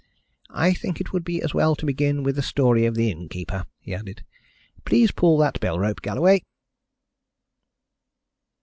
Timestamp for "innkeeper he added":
3.11-4.25